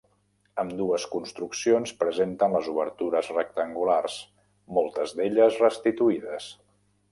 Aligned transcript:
Ambdues 0.61 1.03
construccions 1.15 1.93
presenten 1.99 2.55
les 2.57 2.69
obertures 2.73 3.29
rectangulars, 3.37 4.17
moltes 4.81 5.15
d'elles 5.21 5.63
restituïdes. 5.69 6.53